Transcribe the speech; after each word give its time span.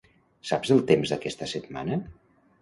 Saps 0.51 0.71
el 0.75 0.81
temps 0.91 1.13
d'aquesta 1.13 1.49
setmana? 1.53 2.01